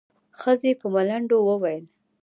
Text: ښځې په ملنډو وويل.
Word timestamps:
ښځې 0.39 0.71
په 0.79 0.85
ملنډو 0.93 1.37
وويل. 1.43 1.83